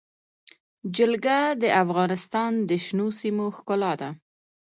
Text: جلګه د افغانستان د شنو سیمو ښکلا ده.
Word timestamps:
جلګه 0.97 1.39
د 1.61 1.63
افغانستان 1.83 2.51
د 2.69 2.71
شنو 2.85 3.07
سیمو 3.19 3.45
ښکلا 3.55 3.93
ده. 4.01 4.09